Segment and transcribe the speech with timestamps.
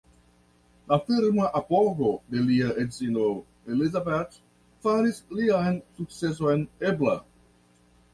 [0.91, 3.25] La firma apogo de lia edzino
[3.75, 4.39] Elizabeth
[4.87, 7.15] faris lian sukceson ebla.